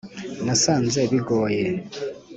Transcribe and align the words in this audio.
nasanze 0.45 0.99
bigoye! 1.11 1.63